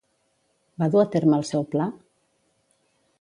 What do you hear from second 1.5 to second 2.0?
seu pla?